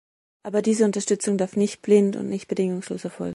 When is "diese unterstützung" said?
0.63-1.37